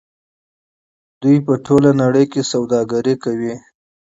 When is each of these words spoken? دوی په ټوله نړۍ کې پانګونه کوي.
دوی 1.21 1.37
په 1.45 1.53
ټوله 1.65 1.91
نړۍ 2.01 2.25
کې 2.31 2.41
پانګونه 2.51 3.13
کوي. 3.23 3.53